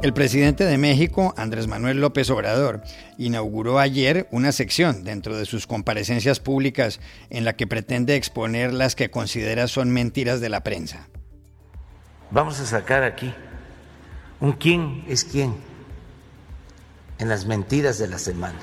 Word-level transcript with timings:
El 0.00 0.14
presidente 0.14 0.64
de 0.64 0.78
México, 0.78 1.34
Andrés 1.36 1.66
Manuel 1.66 2.00
López 2.00 2.30
Obrador, 2.30 2.82
inauguró 3.16 3.80
ayer 3.80 4.28
una 4.30 4.52
sección 4.52 5.02
dentro 5.02 5.36
de 5.36 5.44
sus 5.44 5.66
comparecencias 5.66 6.38
públicas 6.38 7.00
en 7.30 7.44
la 7.44 7.56
que 7.56 7.66
pretende 7.66 8.14
exponer 8.14 8.72
las 8.72 8.94
que 8.94 9.10
considera 9.10 9.66
son 9.66 9.90
mentiras 9.90 10.40
de 10.40 10.50
la 10.50 10.62
prensa. 10.62 11.08
Vamos 12.30 12.60
a 12.60 12.66
sacar 12.66 13.02
aquí 13.02 13.34
un 14.38 14.52
quién 14.52 15.04
es 15.08 15.24
quién 15.24 15.56
en 17.18 17.28
las 17.28 17.46
mentiras 17.46 17.98
de 17.98 18.06
la 18.06 18.18
semana 18.18 18.60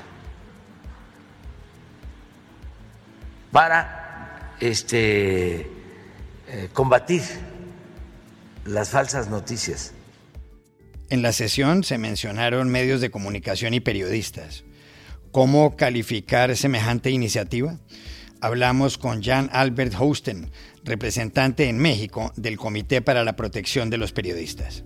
para 3.52 4.54
este 4.58 5.70
eh, 6.48 6.70
combatir 6.72 7.22
las 8.64 8.88
falsas 8.88 9.28
noticias 9.28 9.92
en 11.10 11.22
la 11.22 11.32
sesión 11.32 11.84
se 11.84 11.98
mencionaron 11.98 12.68
medios 12.68 13.00
de 13.00 13.10
comunicación 13.10 13.74
y 13.74 13.80
periodistas. 13.80 14.64
¿Cómo 15.30 15.76
calificar 15.76 16.56
semejante 16.56 17.10
iniciativa? 17.10 17.78
Hablamos 18.40 18.98
con 18.98 19.22
Jan 19.22 19.48
Albert 19.52 19.94
Hosten, 19.98 20.50
representante 20.84 21.68
en 21.68 21.78
México 21.78 22.32
del 22.36 22.56
Comité 22.56 23.02
para 23.02 23.24
la 23.24 23.36
Protección 23.36 23.90
de 23.90 23.98
los 23.98 24.12
Periodistas. 24.12 24.84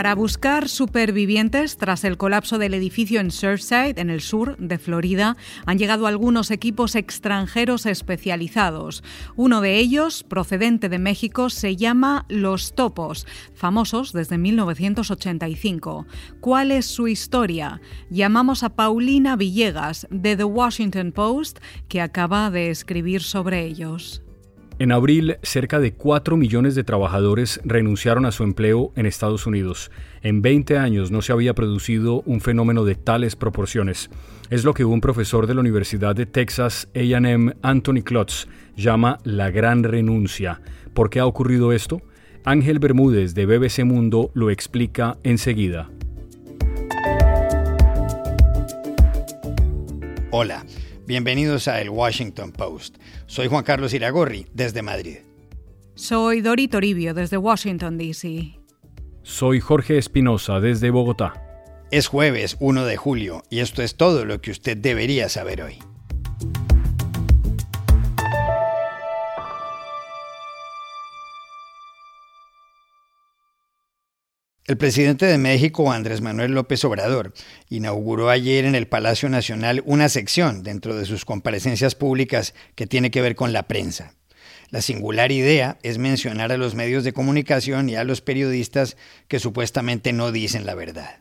Para 0.00 0.14
buscar 0.14 0.70
supervivientes 0.70 1.76
tras 1.76 2.04
el 2.04 2.16
colapso 2.16 2.56
del 2.56 2.72
edificio 2.72 3.20
en 3.20 3.30
Surfside, 3.30 3.98
en 3.98 4.08
el 4.08 4.22
sur 4.22 4.56
de 4.56 4.78
Florida, 4.78 5.36
han 5.66 5.76
llegado 5.76 6.06
algunos 6.06 6.50
equipos 6.50 6.94
extranjeros 6.94 7.84
especializados. 7.84 9.04
Uno 9.36 9.60
de 9.60 9.76
ellos, 9.76 10.22
procedente 10.22 10.88
de 10.88 10.98
México, 10.98 11.50
se 11.50 11.76
llama 11.76 12.24
Los 12.30 12.74
Topos, 12.74 13.26
famosos 13.52 14.14
desde 14.14 14.38
1985. 14.38 16.06
¿Cuál 16.40 16.70
es 16.70 16.86
su 16.86 17.06
historia? 17.06 17.82
Llamamos 18.08 18.62
a 18.62 18.70
Paulina 18.70 19.36
Villegas, 19.36 20.06
de 20.10 20.34
The 20.34 20.44
Washington 20.44 21.12
Post, 21.12 21.58
que 21.88 22.00
acaba 22.00 22.50
de 22.50 22.70
escribir 22.70 23.22
sobre 23.22 23.66
ellos. 23.66 24.22
En 24.80 24.92
abril, 24.92 25.36
cerca 25.42 25.78
de 25.78 25.92
4 25.92 26.38
millones 26.38 26.74
de 26.74 26.84
trabajadores 26.84 27.60
renunciaron 27.64 28.24
a 28.24 28.32
su 28.32 28.44
empleo 28.44 28.94
en 28.96 29.04
Estados 29.04 29.46
Unidos. 29.46 29.90
En 30.22 30.40
20 30.40 30.78
años 30.78 31.10
no 31.10 31.20
se 31.20 31.32
había 31.32 31.52
producido 31.52 32.22
un 32.24 32.40
fenómeno 32.40 32.86
de 32.86 32.94
tales 32.94 33.36
proporciones. 33.36 34.08
Es 34.48 34.64
lo 34.64 34.72
que 34.72 34.86
un 34.86 35.02
profesor 35.02 35.46
de 35.46 35.52
la 35.52 35.60
Universidad 35.60 36.16
de 36.16 36.24
Texas 36.24 36.88
AM, 36.94 37.52
Anthony 37.60 38.00
Klotz, 38.02 38.46
llama 38.74 39.18
la 39.22 39.50
gran 39.50 39.84
renuncia. 39.84 40.62
¿Por 40.94 41.10
qué 41.10 41.20
ha 41.20 41.26
ocurrido 41.26 41.74
esto? 41.74 42.00
Ángel 42.46 42.78
Bermúdez 42.78 43.34
de 43.34 43.44
BBC 43.44 43.84
Mundo 43.84 44.30
lo 44.32 44.48
explica 44.48 45.18
enseguida. 45.24 45.90
Hola. 50.30 50.64
Bienvenidos 51.10 51.66
a 51.66 51.80
El 51.80 51.90
Washington 51.90 52.52
Post. 52.52 52.98
Soy 53.26 53.48
Juan 53.48 53.64
Carlos 53.64 53.92
Iragorri, 53.94 54.46
desde 54.54 54.80
Madrid. 54.80 55.16
Soy 55.96 56.40
Dori 56.40 56.68
Toribio, 56.68 57.14
desde 57.14 57.36
Washington, 57.36 57.98
D.C. 57.98 58.60
Soy 59.24 59.58
Jorge 59.58 59.98
Espinosa, 59.98 60.60
desde 60.60 60.90
Bogotá. 60.90 61.34
Es 61.90 62.06
jueves 62.06 62.56
1 62.60 62.84
de 62.84 62.96
julio 62.96 63.42
y 63.50 63.58
esto 63.58 63.82
es 63.82 63.96
todo 63.96 64.24
lo 64.24 64.40
que 64.40 64.52
usted 64.52 64.76
debería 64.76 65.28
saber 65.28 65.62
hoy. 65.62 65.78
El 74.70 74.76
presidente 74.76 75.26
de 75.26 75.36
México, 75.36 75.90
Andrés 75.90 76.20
Manuel 76.20 76.52
López 76.52 76.84
Obrador, 76.84 77.34
inauguró 77.70 78.30
ayer 78.30 78.64
en 78.64 78.76
el 78.76 78.86
Palacio 78.86 79.28
Nacional 79.28 79.82
una 79.84 80.08
sección 80.08 80.62
dentro 80.62 80.94
de 80.94 81.06
sus 81.06 81.24
comparecencias 81.24 81.96
públicas 81.96 82.54
que 82.76 82.86
tiene 82.86 83.10
que 83.10 83.20
ver 83.20 83.34
con 83.34 83.52
la 83.52 83.64
prensa. 83.64 84.14
La 84.68 84.80
singular 84.80 85.32
idea 85.32 85.80
es 85.82 85.98
mencionar 85.98 86.52
a 86.52 86.56
los 86.56 86.76
medios 86.76 87.02
de 87.02 87.12
comunicación 87.12 87.88
y 87.88 87.96
a 87.96 88.04
los 88.04 88.20
periodistas 88.20 88.96
que 89.26 89.40
supuestamente 89.40 90.12
no 90.12 90.30
dicen 90.30 90.66
la 90.66 90.76
verdad. 90.76 91.18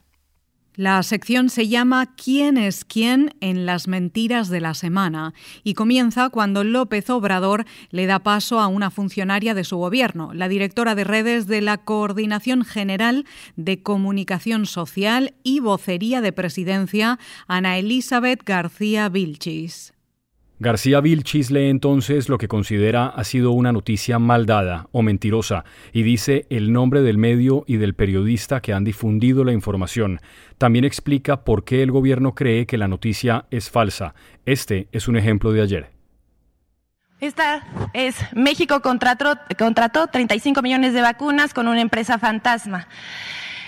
La 0.80 1.04
sección 1.04 1.50
se 1.50 1.68
llama 1.68 2.16
¿Quién 2.16 2.58
es 2.58 2.86
quién 2.86 3.36
en 3.42 3.66
las 3.66 3.90
mentiras 3.90 4.48
de 4.48 4.62
la 4.62 4.74
semana? 4.74 5.34
y 5.62 5.74
comienza 5.74 6.30
cuando 6.30 6.64
López 6.64 7.10
Obrador 7.10 7.66
le 7.90 8.06
da 8.06 8.20
paso 8.20 8.62
a 8.62 8.68
una 8.68 8.90
funcionaria 8.90 9.54
de 9.54 9.66
su 9.66 9.76
gobierno, 9.76 10.34
la 10.34 10.48
directora 10.48 10.96
de 10.96 11.04
redes 11.04 11.48
de 11.48 11.60
la 11.60 11.80
Coordinación 11.80 12.64
General 12.64 13.26
de 13.58 13.84
Comunicación 13.84 14.66
Social 14.66 15.34
y 15.44 15.60
Vocería 15.60 16.22
de 16.22 16.32
Presidencia, 16.32 17.20
Ana 17.46 17.78
Elizabeth 17.78 18.44
García 18.46 19.10
Vilchis. 19.10 19.92
García 20.62 21.00
Vilchis 21.00 21.52
lee 21.52 21.70
entonces 21.70 22.28
lo 22.28 22.38
que 22.38 22.50
considera 22.50 23.08
ha 23.08 23.24
sido 23.24 23.52
una 23.52 23.72
noticia 23.72 24.20
mal 24.20 24.46
dada 24.46 24.88
o 24.92 25.02
mentirosa 25.02 25.64
y 25.94 26.04
dice 26.04 26.48
el 26.50 26.74
nombre 26.74 27.02
del 27.02 27.18
medio 27.18 27.64
y 27.66 27.78
del 27.78 27.94
periodista 27.94 28.60
que 28.60 28.74
han 28.74 28.84
difundido 28.84 29.46
la 29.46 29.54
información. 29.54 30.20
También 30.58 30.84
explica 30.84 31.46
por 31.46 31.64
qué 31.64 31.82
el 31.82 31.92
gobierno 31.92 32.36
cree 32.36 32.66
que 32.66 32.78
la 32.78 32.90
noticia 32.90 33.46
es 33.52 33.70
falsa. 33.70 34.16
Este 34.46 34.90
es 34.92 35.08
un 35.08 35.16
ejemplo 35.16 35.54
de 35.54 35.62
ayer. 35.62 35.92
Esta 37.22 37.66
es 37.94 38.18
México 38.34 38.82
contrató, 38.82 39.40
contrató 39.58 40.08
35 40.08 40.62
millones 40.62 40.94
de 40.94 41.02
vacunas 41.02 41.54
con 41.54 41.70
una 41.70 41.80
empresa 41.80 42.20
fantasma. 42.20 42.90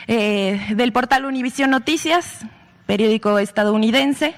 Eh, 0.07 0.59
del 0.75 0.91
portal 0.91 1.23
Univision 1.23 1.69
Noticias, 1.69 2.45
periódico 2.85 3.39
estadounidense, 3.39 4.35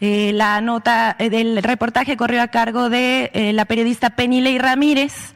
eh, 0.00 0.32
la 0.34 0.60
nota 0.60 1.16
eh, 1.18 1.30
del 1.30 1.62
reportaje 1.62 2.16
corrió 2.16 2.42
a 2.42 2.48
cargo 2.48 2.90
de 2.90 3.30
eh, 3.32 3.52
la 3.52 3.64
periodista 3.64 4.10
Penny 4.10 4.58
Ramírez. 4.58 5.34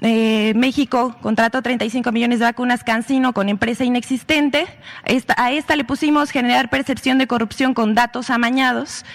México 0.00 1.16
contrató 1.22 1.62
35 1.62 2.12
millones 2.12 2.38
de 2.38 2.44
vacunas 2.44 2.84
Cancino 2.84 3.32
con 3.32 3.48
empresa 3.48 3.84
inexistente. 3.84 4.66
a 5.38 5.50
esta 5.50 5.76
le 5.76 5.84
pusimos 5.84 6.30
generar 6.30 6.68
percepción 6.68 7.16
de 7.16 7.26
corrupción 7.26 7.72
con 7.72 7.94
datos 7.94 8.28
amañados. 8.28 9.06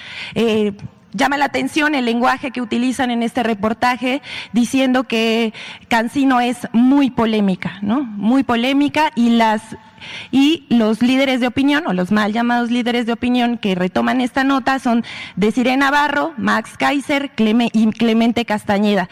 Llama 1.14 1.38
la 1.38 1.46
atención 1.46 1.94
el 1.94 2.06
lenguaje 2.06 2.50
que 2.50 2.62
utilizan 2.62 3.12
en 3.12 3.22
este 3.22 3.44
reportaje 3.44 4.24
diciendo 4.52 5.04
que 5.04 5.54
Cancino 5.90 6.40
es 6.40 6.68
muy 6.72 7.12
polémica, 7.12 7.78
¿no? 7.84 8.02
Muy 8.02 8.42
polémica 8.42 9.12
y 9.14 9.32
las 9.32 9.62
y 10.32 10.66
los 10.70 11.02
líderes 11.02 11.40
de 11.40 11.48
opinión, 11.48 11.88
o 11.88 11.94
los 11.94 12.12
mal 12.12 12.34
llamados 12.34 12.72
líderes 12.72 13.06
de 13.06 13.14
opinión 13.14 13.58
que 13.58 13.76
retoman 13.76 14.22
esta 14.22 14.44
nota 14.44 14.80
son 14.80 15.04
Desiree 15.36 15.78
Navarro, 15.78 16.34
Max 16.38 16.72
Kaiser 16.78 17.32
y 17.38 17.92
Clemente 17.92 18.46
Castañeda. 18.46 19.10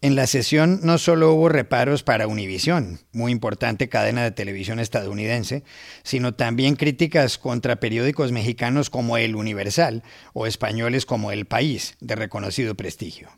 En 0.00 0.14
la 0.14 0.28
sesión 0.28 0.78
no 0.84 0.96
solo 0.96 1.32
hubo 1.32 1.48
reparos 1.48 2.04
para 2.04 2.28
Univision, 2.28 3.00
muy 3.10 3.32
importante 3.32 3.88
cadena 3.88 4.22
de 4.22 4.30
televisión 4.30 4.78
estadounidense, 4.78 5.64
sino 6.04 6.34
también 6.34 6.76
críticas 6.76 7.36
contra 7.36 7.80
periódicos 7.80 8.30
mexicanos 8.30 8.90
como 8.90 9.16
El 9.16 9.34
Universal 9.34 10.04
o 10.34 10.46
españoles 10.46 11.04
como 11.04 11.32
El 11.32 11.46
País, 11.46 11.96
de 12.00 12.14
reconocido 12.14 12.76
prestigio. 12.76 13.28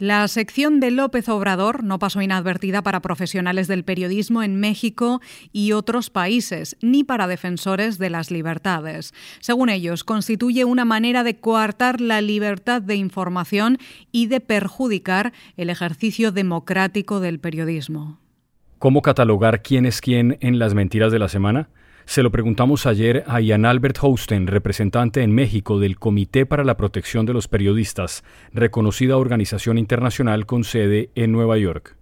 La 0.00 0.26
sección 0.28 0.80
de 0.80 0.90
López 0.90 1.28
Obrador 1.28 1.84
no 1.84 1.98
pasó 1.98 2.22
inadvertida 2.22 2.80
para 2.80 3.00
profesionales 3.00 3.68
del 3.68 3.84
periodismo 3.84 4.42
en 4.42 4.56
México 4.58 5.20
y 5.52 5.72
otros 5.72 6.08
países, 6.08 6.78
ni 6.80 7.04
para 7.04 7.26
defensores 7.26 7.98
de 7.98 8.08
las 8.08 8.30
libertades. 8.30 9.12
Según 9.40 9.68
ellos, 9.68 10.02
constituye 10.02 10.64
una 10.64 10.86
manera 10.86 11.22
de 11.22 11.38
coartar 11.38 12.00
la 12.00 12.22
libertad 12.22 12.80
de 12.80 12.94
información 12.94 13.76
y 14.10 14.28
de 14.28 14.40
perjudicar 14.40 15.34
el 15.58 15.68
ejercicio 15.68 16.32
democrático 16.32 17.20
del 17.20 17.38
periodismo. 17.38 18.18
¿Cómo 18.78 19.02
catalogar 19.02 19.60
quién 19.60 19.84
es 19.84 20.00
quién 20.00 20.38
en 20.40 20.58
las 20.58 20.72
mentiras 20.72 21.12
de 21.12 21.18
la 21.18 21.28
semana? 21.28 21.68
Se 22.10 22.24
lo 22.24 22.32
preguntamos 22.32 22.86
ayer 22.86 23.22
a 23.28 23.40
Ian 23.40 23.64
Albert 23.64 23.98
Hosten, 24.02 24.48
representante 24.48 25.22
en 25.22 25.32
México 25.32 25.78
del 25.78 25.96
Comité 25.96 26.44
para 26.44 26.64
la 26.64 26.76
Protección 26.76 27.24
de 27.24 27.32
los 27.32 27.46
Periodistas, 27.46 28.24
reconocida 28.52 29.16
organización 29.16 29.78
internacional 29.78 30.44
con 30.44 30.64
sede 30.64 31.10
en 31.14 31.30
Nueva 31.30 31.56
York. 31.56 31.96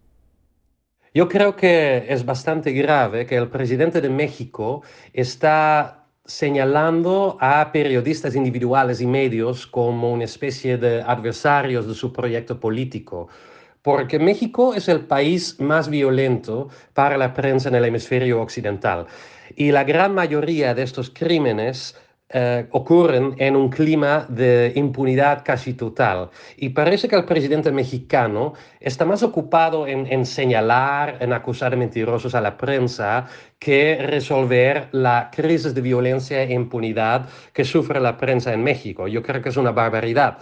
Yo 1.12 1.28
creo 1.28 1.56
que 1.56 2.06
es 2.08 2.24
bastante 2.24 2.72
grave 2.72 3.26
que 3.26 3.36
el 3.36 3.48
presidente 3.48 4.00
de 4.00 4.08
México 4.08 4.82
está 5.12 6.06
señalando 6.24 7.36
a 7.38 7.70
periodistas 7.70 8.34
individuales 8.34 9.02
y 9.02 9.06
medios 9.06 9.66
como 9.66 10.10
una 10.10 10.24
especie 10.24 10.78
de 10.78 11.02
adversarios 11.02 11.86
de 11.86 11.92
su 11.92 12.14
proyecto 12.14 12.58
político, 12.58 13.28
porque 13.82 14.18
México 14.18 14.72
es 14.72 14.88
el 14.88 15.00
país 15.00 15.60
más 15.60 15.90
violento 15.90 16.70
para 16.94 17.18
la 17.18 17.34
prensa 17.34 17.68
en 17.68 17.74
el 17.74 17.84
hemisferio 17.84 18.40
occidental. 18.40 19.06
Y 19.58 19.72
la 19.72 19.82
gran 19.82 20.14
mayoría 20.14 20.72
de 20.72 20.84
estos 20.84 21.10
crímenes 21.10 21.96
eh, 22.30 22.68
ocurren 22.70 23.34
en 23.38 23.56
un 23.56 23.70
clima 23.70 24.24
de 24.28 24.72
impunidad 24.76 25.42
casi 25.44 25.74
total. 25.74 26.30
Y 26.56 26.68
parece 26.68 27.08
que 27.08 27.16
el 27.16 27.24
presidente 27.24 27.72
mexicano 27.72 28.52
está 28.78 29.04
más 29.04 29.24
ocupado 29.24 29.88
en, 29.88 30.24
señalar, 30.24 31.16
en 31.18 31.32
acusar 31.32 31.76
mentirosos 31.76 32.36
a 32.36 32.40
la 32.40 32.56
prensa, 32.56 33.26
que 33.58 33.98
resolver 34.00 34.90
la 34.92 35.28
crisis 35.34 35.74
de 35.74 35.80
violencia 35.80 36.40
e 36.44 36.52
impunidad 36.52 37.28
que 37.52 37.64
sufre 37.64 37.98
la 37.98 38.16
prensa 38.16 38.52
en 38.52 38.62
México. 38.62 39.08
Yo 39.08 39.24
creo 39.24 39.42
que 39.42 39.48
es 39.48 39.56
una 39.56 39.72
barbaridad. 39.72 40.38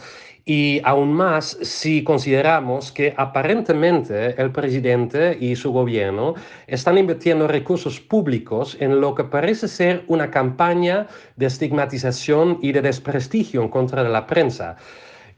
Y 0.49 0.81
aún 0.85 1.13
más 1.13 1.59
si 1.63 2.05
consideramos 2.05 2.93
que 2.93 3.13
aparentemente 3.17 4.41
el 4.41 4.53
presidente 4.53 5.37
y 5.41 5.57
su 5.57 5.73
gobierno 5.73 6.35
están 6.69 6.99
invirtiendo 6.99 7.49
recursos 7.49 7.99
públicos 7.99 8.77
en 8.79 9.01
lo 9.01 9.17
que 9.17 9.25
parece 9.25 9.67
ser 9.67 10.05
una 10.07 10.31
campaña 10.31 11.09
de 11.35 11.47
estigmatización 11.47 12.61
y 12.63 12.71
de 12.71 12.81
desprestigio 12.81 13.69
contra 13.71 14.09
la 14.09 14.25
prensa. 14.29 14.77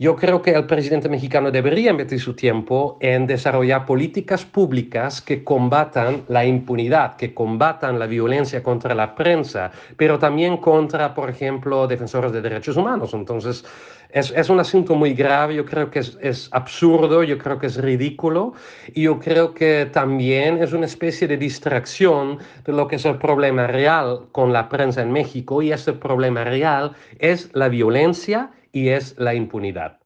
Yo 0.00 0.14
creo 0.14 0.42
que 0.42 0.52
el 0.52 0.64
presidente 0.66 1.08
mexicano 1.08 1.50
debería 1.50 1.90
invertir 1.90 2.20
su 2.20 2.34
tiempo 2.34 2.98
en 3.00 3.26
desarrollar 3.26 3.84
políticas 3.84 4.44
públicas 4.44 5.20
que 5.20 5.42
combatan 5.42 6.22
la 6.28 6.44
impunidad, 6.44 7.16
que 7.16 7.34
combatan 7.34 7.98
la 7.98 8.06
violencia 8.06 8.62
contra 8.62 8.94
la 8.94 9.16
prensa, 9.16 9.72
pero 9.96 10.16
también 10.16 10.58
contra, 10.58 11.14
por 11.14 11.28
ejemplo, 11.28 11.88
defensores 11.88 12.30
de 12.30 12.40
derechos 12.40 12.76
humanos. 12.76 13.12
Entonces, 13.12 13.64
es, 14.10 14.48
un 14.48 14.60
asunto 14.60 14.94
muy 14.94 15.12
grave, 15.12 15.54
yo 15.54 15.64
creo 15.64 15.90
que 15.90 15.98
es, 15.98 16.48
absurdo, 16.52 17.22
yo 17.22 17.36
creo 17.38 17.58
que 17.58 17.66
es 17.66 17.76
ridículo 17.76 18.54
y 18.94 19.02
yo 19.02 19.18
creo 19.18 19.52
que 19.52 19.86
también 19.92 20.62
es 20.62 20.72
una 20.72 20.86
especie 20.86 21.28
de 21.28 21.36
distracción 21.36 22.38
de 22.64 22.72
lo 22.72 22.88
que 22.88 22.96
es 22.96 23.04
el 23.04 23.18
problema 23.18 23.66
real 23.66 24.28
con 24.32 24.52
la 24.52 24.68
prensa 24.68 25.02
en 25.02 25.12
México 25.12 25.60
y 25.62 25.72
ese 25.72 25.92
problema 25.92 26.44
real 26.44 26.92
es 27.18 27.50
la 27.54 27.68
violencia 27.68 28.50
y 28.72 28.88
es 28.88 29.14
la 29.18 29.34
impunidad. 29.34 29.98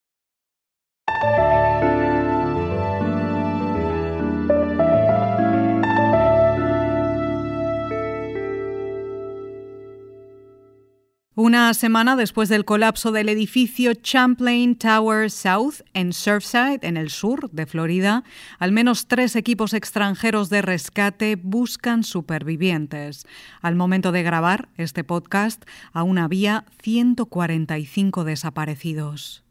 Una 11.45 11.75
semana 11.75 12.15
después 12.15 12.49
del 12.49 12.65
colapso 12.65 13.11
del 13.11 13.29
edificio 13.29 13.95
Champlain 13.95 14.77
Tower 14.77 15.29
South 15.29 15.83
en 15.93 16.13
Surfside, 16.13 16.79
en 16.83 16.97
el 16.97 17.11
sur 17.11 17.51
de 17.51 17.67
Florida, 17.67 18.23
al 18.61 18.71
menos 18.71 19.09
tres 19.09 19.35
equipos 19.35 19.75
extranjeros 19.75 20.51
de 20.51 20.63
rescate 20.63 21.35
buscan 21.35 22.05
supervivientes. 22.05 23.27
Al 23.61 23.75
momento 23.75 24.13
de 24.13 24.23
grabar 24.23 24.69
este 24.77 25.03
podcast, 25.03 25.65
aún 25.93 26.19
había 26.19 26.65
145 26.81 28.23
desaparecidos. 28.23 29.43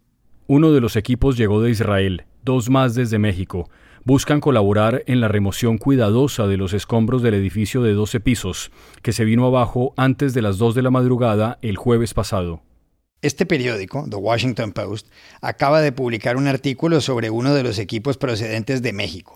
Uno 0.47 0.71
de 0.71 0.79
los 0.79 0.95
equipos 0.95 1.35
llegó 1.35 1.61
de 1.61 1.71
Israel, 1.71 2.23
dos 2.45 2.69
más 2.69 2.95
desde 2.95 3.19
México 3.19 3.69
buscan 4.03 4.41
colaborar 4.41 5.03
en 5.07 5.21
la 5.21 5.27
remoción 5.27 5.77
cuidadosa 5.77 6.47
de 6.47 6.57
los 6.57 6.73
escombros 6.73 7.21
del 7.21 7.33
edificio 7.33 7.81
de 7.83 7.93
12 7.93 8.19
pisos, 8.19 8.71
que 9.01 9.13
se 9.13 9.25
vino 9.25 9.45
abajo 9.45 9.93
antes 9.97 10.33
de 10.33 10.41
las 10.41 10.57
2 10.57 10.75
de 10.75 10.81
la 10.81 10.91
madrugada 10.91 11.59
el 11.61 11.77
jueves 11.77 12.13
pasado. 12.13 12.61
Este 13.21 13.45
periódico, 13.45 14.07
The 14.09 14.15
Washington 14.15 14.71
Post, 14.71 15.07
acaba 15.41 15.81
de 15.81 15.91
publicar 15.91 16.37
un 16.37 16.47
artículo 16.47 17.01
sobre 17.01 17.29
uno 17.29 17.53
de 17.53 17.63
los 17.63 17.77
equipos 17.77 18.17
procedentes 18.17 18.81
de 18.81 18.93
México. 18.93 19.35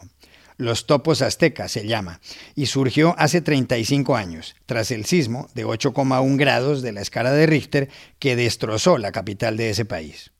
Los 0.58 0.88
Topos 0.88 1.22
Aztecas 1.22 1.72
se 1.72 1.86
llama, 1.86 2.22
y 2.56 2.68
surgió 2.68 3.14
hace 3.20 3.42
35 3.42 4.16
años, 4.16 4.56
tras 4.66 4.90
el 4.90 5.06
sismo 5.06 5.50
de 5.54 5.66
8,1 5.66 6.38
grados 6.38 6.82
de 6.82 6.94
la 6.94 7.02
escala 7.02 7.32
de 7.32 7.46
Richter 7.46 7.90
que 8.20 8.36
destrozó 8.36 8.98
la 8.98 9.12
capital 9.12 9.58
de 9.58 9.70
ese 9.70 9.86
país. 9.86 10.32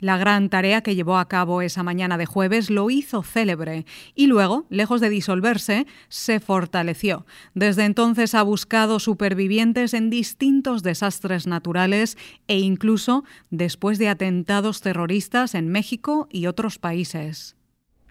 La 0.00 0.16
gran 0.16 0.48
tarea 0.48 0.80
que 0.80 0.94
llevó 0.94 1.18
a 1.18 1.28
cabo 1.28 1.60
esa 1.60 1.82
mañana 1.82 2.16
de 2.16 2.24
jueves 2.24 2.70
lo 2.70 2.88
hizo 2.88 3.22
célebre 3.22 3.84
y 4.14 4.26
luego, 4.26 4.66
lejos 4.70 5.02
de 5.02 5.10
disolverse, 5.10 5.86
se 6.08 6.40
fortaleció. 6.40 7.26
Desde 7.54 7.84
entonces 7.84 8.34
ha 8.34 8.42
buscado 8.42 8.98
supervivientes 8.98 9.92
en 9.92 10.08
distintos 10.08 10.82
desastres 10.82 11.46
naturales 11.46 12.16
e 12.48 12.58
incluso 12.58 13.24
después 13.50 13.98
de 13.98 14.08
atentados 14.08 14.80
terroristas 14.80 15.54
en 15.54 15.68
México 15.68 16.28
y 16.30 16.46
otros 16.46 16.78
países. 16.78 17.59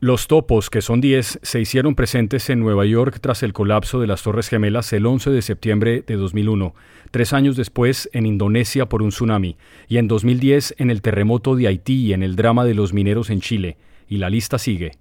Los 0.01 0.27
topos, 0.27 0.69
que 0.69 0.81
son 0.81 1.01
10, 1.01 1.39
se 1.43 1.59
hicieron 1.59 1.93
presentes 1.93 2.49
en 2.49 2.61
Nueva 2.61 2.85
York 2.85 3.17
tras 3.19 3.43
el 3.43 3.51
colapso 3.51 3.99
de 3.99 4.07
las 4.07 4.23
Torres 4.23 4.47
Gemelas 4.47 4.93
el 4.93 5.05
11 5.05 5.29
de 5.29 5.41
septiembre 5.41 6.05
de 6.07 6.15
2001, 6.15 6.73
tres 7.11 7.33
años 7.33 7.57
después 7.57 8.09
en 8.13 8.25
Indonesia 8.25 8.87
por 8.87 9.01
un 9.01 9.09
tsunami, 9.09 9.57
y 9.89 9.97
en 9.97 10.07
2010 10.07 10.75
en 10.77 10.89
el 10.89 11.01
terremoto 11.01 11.57
de 11.57 11.67
Haití 11.67 12.05
y 12.05 12.13
en 12.13 12.23
el 12.23 12.37
drama 12.37 12.63
de 12.63 12.75
los 12.75 12.93
mineros 12.93 13.29
en 13.29 13.41
Chile, 13.41 13.75
y 14.07 14.19
la 14.19 14.29
lista 14.29 14.57
sigue. 14.57 14.93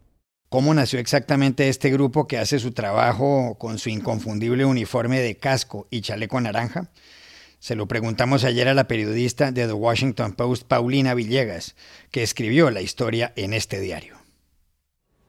¿Cómo 0.48 0.74
nació 0.74 0.98
exactamente 0.98 1.68
este 1.68 1.90
grupo 1.90 2.26
que 2.26 2.38
hace 2.38 2.58
su 2.58 2.72
trabajo 2.72 3.56
con 3.56 3.78
su 3.78 3.90
inconfundible 3.90 4.64
uniforme 4.64 5.20
de 5.20 5.36
casco 5.36 5.86
y 5.90 6.00
chaleco 6.00 6.40
naranja? 6.40 6.90
Se 7.60 7.76
lo 7.76 7.86
preguntamos 7.86 8.42
ayer 8.42 8.66
a 8.66 8.74
la 8.74 8.88
periodista 8.88 9.52
de 9.52 9.68
The 9.68 9.72
Washington 9.74 10.32
Post, 10.32 10.66
Paulina 10.66 11.14
Villegas, 11.14 11.76
que 12.10 12.24
escribió 12.24 12.72
la 12.72 12.80
historia 12.80 13.32
en 13.36 13.52
este 13.52 13.78
diario. 13.78 14.17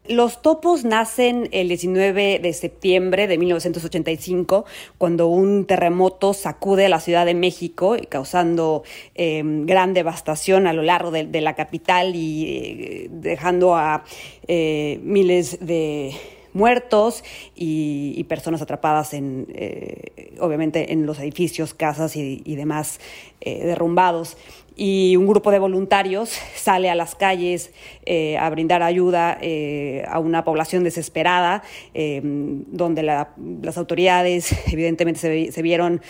Los 0.10 0.42
topos 0.42 0.86
nacen 0.86 1.50
el 1.52 1.68
19 1.68 2.40
de 2.40 2.54
septiembre 2.54 3.28
de 3.28 3.38
1985, 3.38 4.66
cuando 4.98 5.28
un 5.28 5.66
terremoto 5.66 6.34
sacude 6.34 6.90
la 6.90 7.00
Ciudad 7.00 7.28
de 7.28 7.36
México, 7.36 7.96
causando 8.10 8.82
em, 9.14 9.68
gran 9.68 9.94
devastación 9.94 10.66
a 10.66 10.74
lo 10.74 10.82
largo 10.82 11.12
de, 11.12 11.42
la 11.42 11.54
capital 11.54 12.16
y 12.16 12.46
eh, 12.48 13.08
dejando 13.12 13.76
a 13.76 14.04
eh, 14.48 15.00
miles 15.04 15.64
de 15.64 16.16
muertos 16.54 17.24
y, 17.56 18.24
personas 18.24 18.64
atrapadas 18.64 19.14
en, 19.14 19.46
eh, 19.54 20.34
obviamente, 20.40 20.92
en 20.92 21.06
los 21.06 21.20
edificios, 21.20 21.76
casas 21.76 22.16
y 22.16 22.56
demás 22.56 23.00
derrumbados 23.42 24.38
y 24.80 25.18
un 25.18 25.28
grupo 25.28 25.52
de 25.52 25.60
voluntarios 25.60 26.32
sale 26.56 26.90
a 26.90 26.96
las 26.96 27.14
calles 27.14 27.74
eh, 28.06 28.38
a 28.38 28.50
brindar 28.50 28.82
ayuda 28.82 29.38
eh, 29.42 30.06
a 30.08 30.20
una 30.20 30.46
población 30.46 30.86
desesperada, 30.86 31.64
eh, 31.94 32.22
donde 32.24 33.04
las 33.04 33.78
autoridades 33.78 34.56
evidentemente 34.72 35.52
se, 35.52 35.62
vieron 35.62 36.02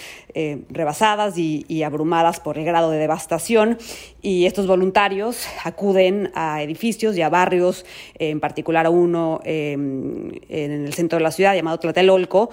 rebasadas 0.70 1.36
y, 1.38 1.82
abrumadas 1.82 2.40
por 2.40 2.60
el 2.60 2.66
grado 2.66 2.92
de 2.92 3.00
devastación. 3.00 3.80
Y 4.22 4.46
estos 4.46 4.68
voluntarios 4.68 5.48
acuden 5.64 6.30
a 6.36 6.62
edificios 6.62 7.18
y 7.18 7.22
a 7.24 7.30
barrios, 7.30 7.86
en 8.20 8.40
particular 8.40 8.86
a 8.86 8.90
uno 8.90 9.40
en 9.44 10.40
el 10.50 10.94
centro 10.94 11.18
de 11.18 11.24
la 11.24 11.32
ciudad 11.32 11.56
llamado 11.56 11.80
Tlatelolco, 11.80 12.50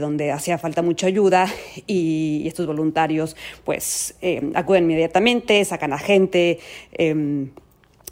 donde 0.00 0.32
hacía 0.32 0.58
falta 0.58 0.82
mucha 0.82 1.06
ayuda. 1.06 1.46
Y, 1.86 2.44
estos 2.46 2.66
voluntarios 2.66 3.36
pues 3.64 4.16
acuden 4.54 4.84
inmediatamente 4.84 5.43
sacan 5.64 5.92
a 5.92 5.98
gente. 5.98 6.58
Em, 6.92 7.50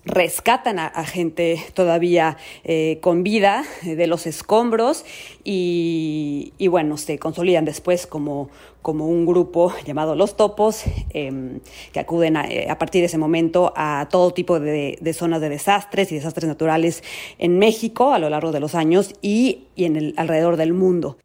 rescatan 0.04 0.78
a, 0.78 1.04
gente 1.04 1.62
todavía 1.74 2.36
eh, 2.64 2.98
con 3.00 3.22
vida 3.22 3.64
de 3.82 4.06
los 4.06 4.26
escombros 4.26 5.04
y, 5.44 6.52
bueno, 6.68 6.96
se 6.96 7.18
consolidan 7.18 7.64
después 7.64 8.06
como, 8.06 8.50
como 8.80 9.06
un 9.06 9.26
grupo 9.26 9.72
llamado 9.84 10.16
Los 10.16 10.36
Topos, 10.36 10.82
em, 11.10 11.60
que 11.92 12.00
acuden 12.00 12.36
eh, 12.36 12.66
a, 12.68 12.78
partir 12.78 13.02
de 13.02 13.06
ese 13.06 13.18
momento 13.18 13.72
a 13.76 14.08
todo 14.10 14.32
tipo 14.32 14.58
de, 14.58 14.98
zonas 15.14 15.40
de 15.40 15.48
desastres 15.48 16.10
y 16.10 16.16
desastres 16.16 16.48
naturales 16.48 17.02
en 17.38 17.58
México 17.58 18.12
a 18.12 18.18
lo 18.18 18.28
largo 18.28 18.50
de 18.50 18.60
los 18.60 18.74
años 18.74 19.14
y, 19.22 19.68
y 19.76 19.84
en 19.84 19.96
el, 19.96 20.14
alrededor 20.16 20.56
del 20.56 20.72
mundo. 20.72 21.16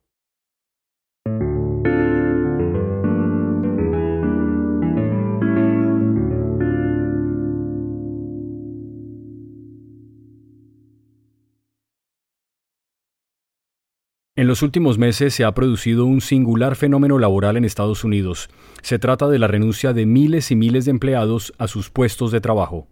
En 14.37 14.45
los 14.45 14.61
últimos 14.61 14.99
meses 14.99 15.33
se 15.33 15.43
ha 15.43 15.51
producido 15.55 16.05
un 16.05 16.21
singular 16.21 16.75
fenómeno 16.75 17.17
laboral 17.17 17.57
en 17.57 17.65
Estados 17.65 18.03
Unidos. 18.03 18.49
Se 18.83 18.99
trata 18.99 19.27
de 19.29 19.39
la 19.39 19.47
renuncia 19.47 19.93
de 19.93 20.05
miles 20.05 20.51
y 20.51 20.55
miles 20.55 20.85
de 20.85 20.91
empleados 20.91 21.53
a 21.57 21.67
sus 21.67 21.89
puestos 21.89 22.31
de 22.31 22.39
trabajo. 22.39 22.87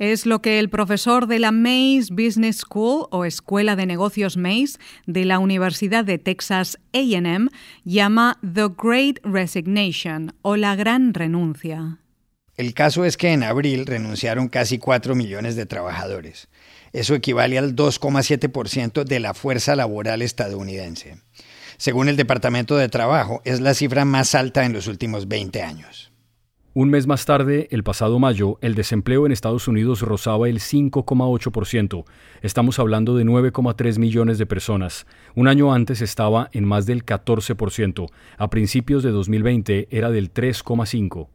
Es 0.00 0.26
lo 0.26 0.42
que 0.42 0.58
el 0.58 0.70
profesor 0.70 1.28
de 1.28 1.38
la 1.38 1.52
Mays 1.52 2.10
Business 2.10 2.56
School 2.56 3.06
o 3.12 3.24
Escuela 3.24 3.76
de 3.76 3.86
Negocios 3.86 4.36
Mays 4.36 4.80
de 5.06 5.24
la 5.24 5.38
Universidad 5.38 6.04
de 6.04 6.18
Texas 6.18 6.80
AM 6.92 7.48
llama 7.84 8.40
The 8.42 8.66
Great 8.76 9.20
Resignation 9.22 10.34
o 10.42 10.56
la 10.56 10.74
gran 10.74 11.14
renuncia. 11.14 12.00
El 12.56 12.74
caso 12.74 13.04
es 13.04 13.16
que 13.16 13.32
en 13.32 13.44
abril 13.44 13.86
renunciaron 13.86 14.48
casi 14.48 14.78
4 14.78 15.14
millones 15.14 15.54
de 15.54 15.64
trabajadores. 15.64 16.48
Eso 16.92 17.14
equivale 17.14 17.58
al 17.58 17.76
2,7% 17.76 19.04
de 19.04 19.20
la 19.20 19.34
fuerza 19.34 19.76
laboral 19.76 20.22
estadounidense. 20.22 21.22
Según 21.76 22.08
el 22.08 22.16
Departamento 22.16 22.76
de 22.76 22.88
Trabajo, 22.88 23.40
es 23.44 23.60
la 23.60 23.74
cifra 23.74 24.04
más 24.04 24.34
alta 24.34 24.64
en 24.64 24.72
los 24.72 24.86
últimos 24.88 25.28
20 25.28 25.62
años. 25.62 26.12
Un 26.74 26.90
mes 26.90 27.06
más 27.08 27.24
tarde, 27.24 27.66
el 27.72 27.82
pasado 27.82 28.18
mayo, 28.20 28.58
el 28.60 28.74
desempleo 28.76 29.26
en 29.26 29.32
Estados 29.32 29.66
Unidos 29.66 30.02
rozaba 30.02 30.48
el 30.48 30.60
5,8%. 30.60 32.04
Estamos 32.40 32.78
hablando 32.78 33.16
de 33.16 33.24
9,3 33.24 33.98
millones 33.98 34.38
de 34.38 34.46
personas. 34.46 35.06
Un 35.34 35.48
año 35.48 35.72
antes 35.72 36.02
estaba 36.02 36.50
en 36.52 36.64
más 36.64 36.86
del 36.86 37.04
14%. 37.04 38.10
A 38.36 38.50
principios 38.50 39.02
de 39.02 39.10
2020 39.10 39.88
era 39.90 40.10
del 40.10 40.32
3,5%. 40.32 41.28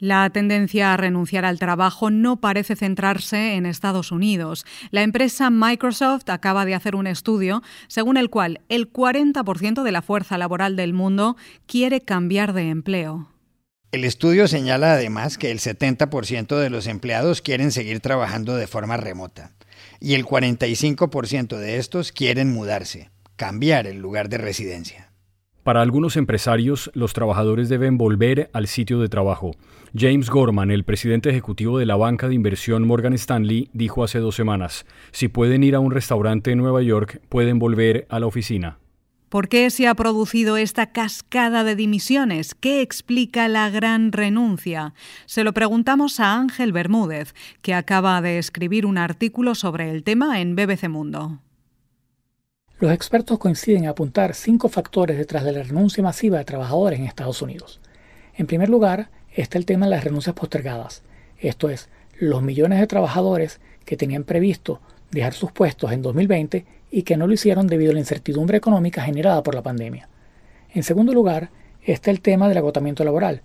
La 0.00 0.30
tendencia 0.30 0.94
a 0.94 0.96
renunciar 0.96 1.44
al 1.44 1.58
trabajo 1.58 2.10
no 2.10 2.40
parece 2.40 2.74
centrarse 2.74 3.54
en 3.54 3.66
Estados 3.66 4.12
Unidos. 4.12 4.64
La 4.90 5.02
empresa 5.02 5.50
Microsoft 5.50 6.30
acaba 6.30 6.64
de 6.64 6.74
hacer 6.74 6.96
un 6.96 7.06
estudio 7.06 7.62
según 7.86 8.16
el 8.16 8.30
cual 8.30 8.62
el 8.70 8.90
40% 8.90 9.82
de 9.82 9.92
la 9.92 10.00
fuerza 10.00 10.38
laboral 10.38 10.74
del 10.74 10.94
mundo 10.94 11.36
quiere 11.66 12.00
cambiar 12.00 12.54
de 12.54 12.70
empleo. 12.70 13.28
El 13.92 14.04
estudio 14.04 14.48
señala 14.48 14.94
además 14.94 15.36
que 15.36 15.50
el 15.50 15.58
70% 15.58 16.56
de 16.56 16.70
los 16.70 16.86
empleados 16.86 17.42
quieren 17.42 17.70
seguir 17.70 18.00
trabajando 18.00 18.56
de 18.56 18.66
forma 18.66 18.96
remota 18.96 19.52
y 20.00 20.14
el 20.14 20.24
45% 20.24 21.58
de 21.58 21.76
estos 21.76 22.10
quieren 22.10 22.50
mudarse, 22.54 23.10
cambiar 23.36 23.86
el 23.86 23.98
lugar 23.98 24.30
de 24.30 24.38
residencia. 24.38 25.09
Para 25.70 25.82
algunos 25.82 26.16
empresarios, 26.16 26.90
los 26.94 27.12
trabajadores 27.12 27.68
deben 27.68 27.96
volver 27.96 28.50
al 28.52 28.66
sitio 28.66 28.98
de 28.98 29.08
trabajo. 29.08 29.52
James 29.96 30.28
Gorman, 30.28 30.72
el 30.72 30.82
presidente 30.82 31.30
ejecutivo 31.30 31.78
de 31.78 31.86
la 31.86 31.94
banca 31.94 32.26
de 32.26 32.34
inversión 32.34 32.84
Morgan 32.84 33.12
Stanley, 33.12 33.70
dijo 33.72 34.02
hace 34.02 34.18
dos 34.18 34.34
semanas, 34.34 34.84
si 35.12 35.28
pueden 35.28 35.62
ir 35.62 35.76
a 35.76 35.78
un 35.78 35.92
restaurante 35.92 36.50
en 36.50 36.58
Nueva 36.58 36.82
York, 36.82 37.20
pueden 37.28 37.60
volver 37.60 38.04
a 38.10 38.18
la 38.18 38.26
oficina. 38.26 38.78
¿Por 39.28 39.48
qué 39.48 39.70
se 39.70 39.86
ha 39.86 39.94
producido 39.94 40.56
esta 40.56 40.90
cascada 40.90 41.62
de 41.62 41.76
dimisiones? 41.76 42.56
¿Qué 42.56 42.80
explica 42.80 43.46
la 43.46 43.70
gran 43.70 44.10
renuncia? 44.10 44.92
Se 45.26 45.44
lo 45.44 45.52
preguntamos 45.52 46.18
a 46.18 46.34
Ángel 46.34 46.72
Bermúdez, 46.72 47.32
que 47.62 47.74
acaba 47.74 48.20
de 48.22 48.38
escribir 48.38 48.86
un 48.86 48.98
artículo 48.98 49.54
sobre 49.54 49.92
el 49.92 50.02
tema 50.02 50.40
en 50.40 50.56
BBC 50.56 50.88
Mundo. 50.88 51.38
Los 52.80 52.92
expertos 52.92 53.38
coinciden 53.38 53.84
en 53.84 53.90
apuntar 53.90 54.34
cinco 54.34 54.70
factores 54.70 55.18
detrás 55.18 55.44
de 55.44 55.52
la 55.52 55.62
renuncia 55.62 56.02
masiva 56.02 56.38
de 56.38 56.46
trabajadores 56.46 56.98
en 56.98 57.04
Estados 57.04 57.42
Unidos. 57.42 57.78
En 58.34 58.46
primer 58.46 58.70
lugar, 58.70 59.10
está 59.34 59.58
el 59.58 59.66
tema 59.66 59.84
de 59.84 59.90
las 59.90 60.02
renuncias 60.02 60.34
postergadas, 60.34 61.02
esto 61.38 61.68
es, 61.68 61.90
los 62.18 62.40
millones 62.40 62.80
de 62.80 62.86
trabajadores 62.86 63.60
que 63.84 63.98
tenían 63.98 64.24
previsto 64.24 64.80
dejar 65.10 65.34
sus 65.34 65.52
puestos 65.52 65.92
en 65.92 66.00
2020 66.00 66.64
y 66.90 67.02
que 67.02 67.18
no 67.18 67.26
lo 67.26 67.34
hicieron 67.34 67.66
debido 67.66 67.90
a 67.90 67.94
la 67.94 68.00
incertidumbre 68.00 68.56
económica 68.56 69.02
generada 69.02 69.42
por 69.42 69.54
la 69.54 69.62
pandemia. 69.62 70.08
En 70.72 70.82
segundo 70.82 71.12
lugar, 71.12 71.50
está 71.84 72.10
el 72.10 72.22
tema 72.22 72.48
del 72.48 72.56
agotamiento 72.56 73.04
laboral. 73.04 73.42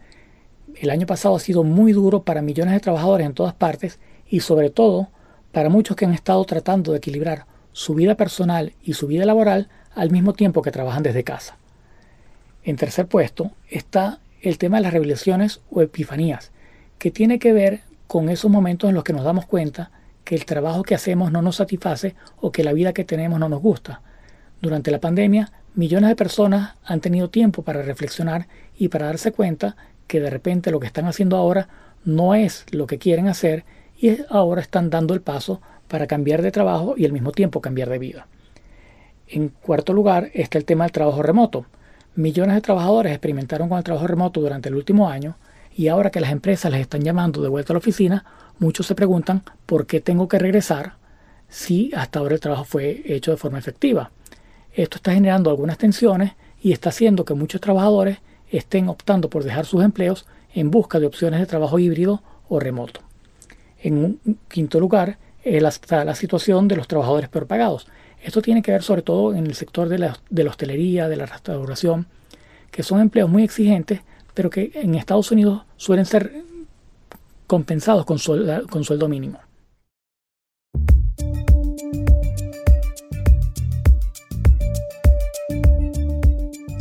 El 0.76 0.90
año 0.90 1.08
pasado 1.08 1.36
ha 1.36 1.40
sido 1.42 1.66
muy 1.66 1.92
duro 1.92 2.24
para 2.24 2.42
millones 2.42 2.74
de 2.74 2.80
trabajadores 2.80 3.28
en 3.28 3.34
todas 3.34 3.54
partes 3.54 4.00
y 4.30 4.40
sobre 4.40 4.70
todo 4.70 5.10
para 5.52 5.68
muchos 5.68 5.98
que 5.98 6.06
han 6.06 6.14
estado 6.14 6.46
tratando 6.46 6.94
de 6.94 7.00
equilibrar 7.00 7.54
su 7.76 7.94
vida 7.94 8.16
personal 8.16 8.72
y 8.82 8.94
su 8.94 9.06
vida 9.06 9.26
laboral 9.26 9.68
al 9.96 10.10
mismo 10.10 10.32
tiempo 10.32 10.62
que 10.62 10.72
trabajan 10.72 11.04
desde 11.04 11.26
casa. 11.26 11.58
En 12.64 12.78
tercer 12.78 13.06
puesto 13.06 13.52
está 13.70 14.20
el 14.42 14.58
tema 14.58 14.78
de 14.78 14.84
las 14.84 14.94
revelaciones 14.94 15.60
o 15.70 15.82
epifanías, 15.82 16.52
que 17.00 17.12
tiene 17.12 17.38
que 17.38 17.52
ver 17.52 17.82
con 18.08 18.30
esos 18.30 18.50
momentos 18.50 18.88
en 18.88 18.96
los 18.96 19.04
que 19.04 19.12
nos 19.12 19.26
damos 19.26 19.46
cuenta 19.46 19.92
que 20.24 20.36
el 20.36 20.46
trabajo 20.46 20.84
que 20.84 20.96
hacemos 20.96 21.34
no 21.34 21.42
nos 21.42 21.58
satisface 21.58 22.16
o 22.38 22.54
que 22.54 22.64
la 22.64 22.72
vida 22.72 22.94
que 22.94 23.04
tenemos 23.04 23.42
no 23.42 23.50
nos 23.50 23.62
gusta. 23.62 24.02
Durante 24.62 24.90
la 24.90 25.02
pandemia, 25.02 25.52
millones 25.74 26.08
de 26.08 26.16
personas 26.16 26.76
han 26.86 27.02
tenido 27.02 27.30
tiempo 27.30 27.62
para 27.62 27.82
reflexionar 27.82 28.48
y 28.78 28.88
para 28.88 29.08
darse 29.08 29.34
cuenta 29.34 29.76
que 30.08 30.22
de 30.22 30.30
repente 30.30 30.72
lo 30.72 30.80
que 30.80 30.88
están 30.88 31.08
haciendo 31.08 31.36
ahora 31.36 31.68
no 32.06 32.36
es 32.36 32.66
lo 32.72 32.88
que 32.88 33.00
quieren 33.00 33.28
hacer 33.28 33.66
y 33.98 34.18
ahora 34.30 34.62
están 34.62 34.90
dando 34.90 35.14
el 35.14 35.20
paso 35.20 35.62
para 35.88 36.08
cambiar 36.08 36.42
de 36.42 36.52
trabajo 36.52 36.96
y 36.98 37.06
al 37.06 37.12
mismo 37.12 37.32
tiempo 37.32 37.62
cambiar 37.62 37.90
de 37.90 38.00
vida. 38.00 38.28
En 39.28 39.50
cuarto 39.50 39.94
lugar 39.94 40.30
está 40.34 40.58
el 40.58 40.66
tema 40.66 40.86
del 40.86 40.92
trabajo 40.92 41.24
remoto. 41.24 41.66
Millones 42.16 42.56
de 42.56 42.62
trabajadores 42.62 43.12
experimentaron 43.12 43.70
con 43.70 43.78
el 43.78 43.84
trabajo 43.84 44.08
remoto 44.08 44.40
durante 44.40 44.70
el 44.70 44.76
último 44.76 45.10
año 45.10 45.36
y 45.76 45.88
ahora 45.88 46.12
que 46.12 46.22
las 46.22 46.32
empresas 46.32 46.72
les 46.72 46.82
están 46.82 47.02
llamando 47.02 47.42
de 47.42 47.50
vuelta 47.50 47.74
a 47.74 47.76
la 47.76 47.80
oficina, 47.80 48.26
muchos 48.60 48.86
se 48.86 48.96
preguntan 48.96 49.44
por 49.66 49.86
qué 49.86 50.00
tengo 50.00 50.28
que 50.28 50.40
regresar 50.40 50.94
si 51.50 51.92
hasta 51.96 52.20
ahora 52.20 52.36
el 52.36 52.40
trabajo 52.40 52.64
fue 52.64 53.02
hecho 53.06 53.32
de 53.32 53.38
forma 53.38 53.60
efectiva. 53.60 54.12
Esto 54.74 54.98
está 54.98 55.14
generando 55.14 55.50
algunas 55.50 55.78
tensiones 55.78 56.34
y 56.62 56.72
está 56.72 56.90
haciendo 56.90 57.26
que 57.26 57.34
muchos 57.34 57.62
trabajadores 57.62 58.20
estén 58.50 58.90
optando 58.90 59.30
por 59.30 59.44
dejar 59.44 59.66
sus 59.66 59.84
empleos 59.84 60.26
en 60.54 60.72
busca 60.72 61.00
de 61.00 61.08
opciones 61.08 61.40
de 61.40 61.46
trabajo 61.46 61.80
híbrido 61.80 62.22
o 62.48 62.60
remoto. 62.60 63.02
En 63.82 63.98
un 63.98 64.40
quinto 64.48 64.80
lugar 64.80 65.18
está 65.46 66.04
la 66.04 66.16
situación 66.16 66.68
de 66.68 66.76
los 66.76 66.88
trabajadores 66.88 67.30
peor 67.30 67.48
pagados. 67.48 67.88
Esto 68.22 68.42
tiene 68.42 68.62
que 68.62 68.72
ver 68.72 68.82
sobre 68.82 69.04
todo 69.04 69.34
en 69.34 69.46
el 69.46 69.54
sector 69.54 69.88
de 69.88 70.00
la, 70.00 70.18
de 70.30 70.44
la 70.44 70.50
hostelería, 70.50 71.08
de 71.08 71.16
la 71.16 71.26
restauración, 71.26 72.08
que 72.72 72.84
son 72.84 73.00
empleos 73.00 73.30
muy 73.30 73.44
exigentes, 73.44 74.02
pero 74.34 74.50
que 74.50 74.72
en 74.74 74.96
Estados 74.96 75.32
Unidos 75.32 75.64
suelen 75.78 76.06
ser 76.06 76.34
compensados 77.48 78.06
con 78.06 78.18
con 78.68 78.84
sueldo 78.84 79.08
mínimo. 79.08 79.40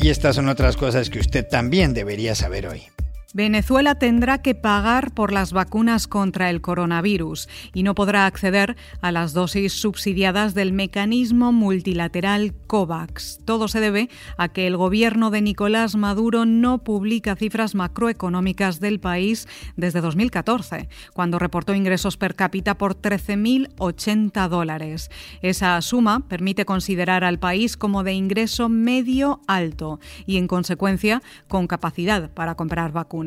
Y 0.04 0.10
estas 0.10 0.36
son 0.36 0.50
otras 0.50 0.76
cosas 0.76 1.08
que 1.08 1.18
usted 1.18 1.48
también 1.48 1.94
debería 1.94 2.34
saber 2.34 2.66
hoy. 2.66 2.93
Venezuela 3.36 3.96
tendrá 3.96 4.42
que 4.42 4.54
pagar 4.54 5.12
por 5.12 5.32
las 5.32 5.52
vacunas 5.52 6.06
contra 6.06 6.50
el 6.50 6.60
coronavirus 6.60 7.48
y 7.74 7.82
no 7.82 7.96
podrá 7.96 8.26
acceder 8.26 8.76
a 9.00 9.10
las 9.10 9.32
dosis 9.32 9.72
subsidiadas 9.72 10.54
del 10.54 10.72
mecanismo 10.72 11.50
multilateral 11.50 12.54
COVAX. 12.68 13.40
Todo 13.44 13.66
se 13.66 13.80
debe 13.80 14.08
a 14.38 14.50
que 14.50 14.68
el 14.68 14.76
gobierno 14.76 15.30
de 15.32 15.42
Nicolás 15.42 15.96
Maduro 15.96 16.46
no 16.46 16.84
publica 16.84 17.34
cifras 17.34 17.74
macroeconómicas 17.74 18.78
del 18.78 19.00
país 19.00 19.48
desde 19.76 20.00
2014, 20.00 20.88
cuando 21.12 21.40
reportó 21.40 21.74
ingresos 21.74 22.16
per 22.16 22.36
cápita 22.36 22.78
por 22.78 22.94
13.080 22.94 24.48
dólares. 24.48 25.10
Esa 25.42 25.82
suma 25.82 26.20
permite 26.28 26.64
considerar 26.64 27.24
al 27.24 27.40
país 27.40 27.76
como 27.76 28.04
de 28.04 28.12
ingreso 28.12 28.68
medio 28.68 29.40
alto 29.48 29.98
y, 30.24 30.36
en 30.36 30.46
consecuencia, 30.46 31.20
con 31.48 31.66
capacidad 31.66 32.30
para 32.30 32.54
comprar 32.54 32.92
vacunas. 32.92 33.23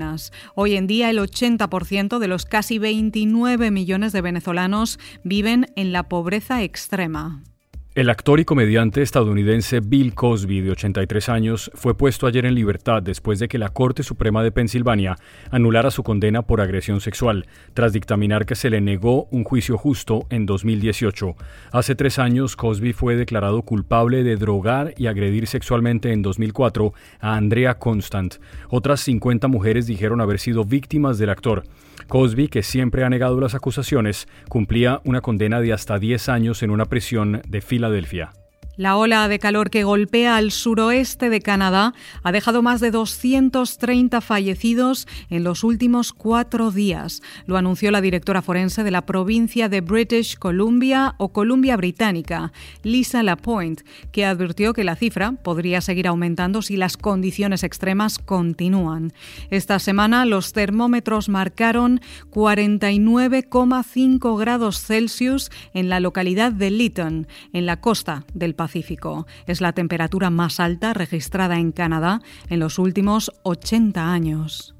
Hoy 0.55 0.75
en 0.75 0.87
día 0.87 1.09
el 1.09 1.19
80% 1.19 2.19
de 2.19 2.27
los 2.27 2.45
casi 2.45 2.79
29 2.79 3.71
millones 3.71 4.11
de 4.13 4.21
venezolanos 4.21 4.99
viven 5.23 5.67
en 5.75 5.91
la 5.91 6.03
pobreza 6.03 6.63
extrema. 6.63 7.43
El 7.97 8.11
actor 8.11 8.39
y 8.39 8.45
comediante 8.45 9.01
estadounidense 9.01 9.79
Bill 9.79 10.13
Cosby, 10.13 10.61
de 10.61 10.69
83 10.69 11.29
años, 11.29 11.71
fue 11.73 11.97
puesto 11.97 12.27
ayer 12.27 12.45
en 12.45 12.53
libertad 12.53 13.01
después 13.01 13.39
de 13.39 13.47
que 13.47 13.57
la 13.57 13.69
Corte 13.69 14.03
Suprema 14.03 14.43
de 14.43 14.51
Pensilvania 14.51 15.15
anulara 15.49 15.89
su 15.89 16.03
condena 16.03 16.43
por 16.43 16.61
agresión 16.61 17.01
sexual, 17.01 17.47
tras 17.73 17.93
dictaminar 17.93 18.45
que 18.45 18.53
se 18.53 18.69
le 18.69 18.81
negó 18.81 19.27
un 19.31 19.43
juicio 19.43 19.79
justo 19.79 20.27
en 20.29 20.45
2018. 20.45 21.35
Hace 21.71 21.95
tres 21.95 22.19
años, 22.19 22.55
Cosby 22.55 22.93
fue 22.93 23.15
declarado 23.15 23.63
culpable 23.63 24.23
de 24.23 24.35
drogar 24.35 24.93
y 24.95 25.07
agredir 25.07 25.47
sexualmente 25.47 26.11
en 26.11 26.21
2004 26.21 26.93
a 27.19 27.35
Andrea 27.35 27.79
Constant. 27.79 28.35
Otras 28.69 28.99
50 28.99 29.47
mujeres 29.47 29.87
dijeron 29.87 30.21
haber 30.21 30.37
sido 30.37 30.65
víctimas 30.65 31.17
del 31.17 31.31
actor. 31.31 31.63
Cosby, 32.07 32.47
que 32.47 32.63
siempre 32.63 33.03
ha 33.03 33.09
negado 33.09 33.39
las 33.41 33.53
acusaciones, 33.53 34.27
cumplía 34.47 35.01
una 35.03 35.21
condena 35.21 35.59
de 35.59 35.73
hasta 35.73 35.99
10 35.99 36.29
años 36.29 36.63
en 36.63 36.71
una 36.71 36.85
prisión 36.85 37.41
de 37.47 37.61
Filadelfia. 37.87 38.31
La 38.77 38.95
ola 38.95 39.27
de 39.27 39.39
calor 39.39 39.69
que 39.71 39.83
golpea 39.83 40.37
al 40.37 40.51
suroeste 40.51 41.31
de 41.31 41.41
Canadá 41.41 41.95
ha 42.21 42.31
dejado 42.31 42.61
más 42.61 42.79
de 42.79 42.91
230 42.91 44.21
fallecidos 44.21 45.07
en 45.31 45.43
los 45.43 45.63
últimos 45.63 46.13
cuatro 46.13 46.69
días. 46.69 47.23
Lo 47.47 47.57
anunció 47.57 47.89
la 47.89 48.01
directora 48.01 48.43
forense 48.43 48.83
de 48.83 48.91
la 48.91 49.07
provincia 49.07 49.67
de 49.67 49.81
British 49.81 50.37
Columbia 50.37 51.15
o 51.17 51.33
Columbia 51.33 51.75
Británica, 51.75 52.53
Lisa 52.83 53.23
Lapointe, 53.23 53.83
que 54.11 54.25
advirtió 54.25 54.73
que 54.73 54.83
la 54.83 54.95
cifra 54.95 55.31
podría 55.31 55.81
seguir 55.81 56.07
aumentando 56.07 56.61
si 56.61 56.77
las 56.77 56.97
condiciones 56.97 57.63
extremas 57.63 58.19
continúan. 58.19 59.11
Esta 59.49 59.79
semana 59.79 60.23
los 60.25 60.53
termómetros 60.53 61.29
marcaron 61.29 61.99
49,5 62.29 64.39
grados 64.39 64.83
Celsius 64.83 65.49
en 65.73 65.89
la 65.89 65.99
localidad 65.99 66.51
de 66.51 66.69
Lytton, 66.69 67.25
en 67.53 67.65
la 67.65 67.81
costa 67.81 68.23
del 68.35 68.53
Pacífico. 68.53 68.66
Es 69.45 69.61
la 69.61 69.73
temperatura 69.73 70.29
más 70.29 70.59
alta 70.59 70.93
registrada 70.93 71.57
en 71.59 71.71
Canadá 71.71 72.21
en 72.49 72.59
los 72.59 72.79
últimos 72.79 73.31
80 73.43 74.11
años. 74.11 74.76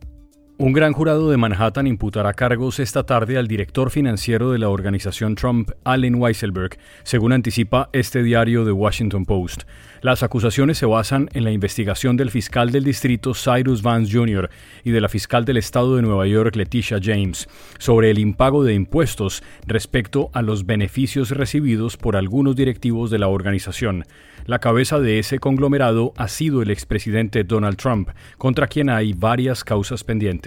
Un 0.59 0.73
gran 0.73 0.91
jurado 0.91 1.29
de 1.29 1.37
Manhattan 1.37 1.85
imputará 1.85 2.33
cargos 2.33 2.79
esta 2.79 3.03
tarde 3.03 3.37
al 3.37 3.47
director 3.47 3.91
financiero 3.91 4.51
de 4.51 4.57
la 4.57 4.69
organización 4.69 5.35
Trump, 5.35 5.69
Allen 5.83 6.15
Weisselberg, 6.15 6.79
según 7.03 7.31
anticipa 7.31 7.91
este 7.93 8.23
diario 8.23 8.65
The 8.65 8.71
Washington 8.71 9.23
Post. 9.25 9.65
Las 10.01 10.23
acusaciones 10.23 10.79
se 10.79 10.87
basan 10.87 11.29
en 11.33 11.43
la 11.43 11.51
investigación 11.51 12.17
del 12.17 12.31
fiscal 12.31 12.71
del 12.71 12.85
distrito 12.85 13.35
Cyrus 13.35 13.83
Vance 13.83 14.11
Jr. 14.11 14.49
y 14.83 14.89
de 14.89 15.01
la 15.01 15.09
fiscal 15.09 15.45
del 15.45 15.57
estado 15.57 15.95
de 15.95 16.01
Nueva 16.01 16.25
York 16.25 16.55
Leticia 16.55 16.99
James 16.99 17.47
sobre 17.77 18.09
el 18.09 18.17
impago 18.17 18.63
de 18.63 18.73
impuestos 18.73 19.43
respecto 19.67 20.31
a 20.33 20.41
los 20.41 20.65
beneficios 20.65 21.29
recibidos 21.29 21.97
por 21.97 22.15
algunos 22.15 22.55
directivos 22.55 23.11
de 23.11 23.19
la 23.19 23.27
organización. 23.27 24.05
La 24.47 24.59
cabeza 24.59 24.99
de 24.99 25.19
ese 25.19 25.39
conglomerado 25.39 26.13
ha 26.15 26.29
sido 26.29 26.61
el 26.61 26.71
expresidente 26.71 27.43
Donald 27.43 27.75
Trump, 27.75 28.09
contra 28.37 28.67
quien 28.67 28.89
hay 28.89 29.11
varias 29.11 29.63
causas 29.65 30.05
pendientes. 30.05 30.46